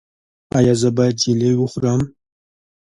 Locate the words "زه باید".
0.81-1.15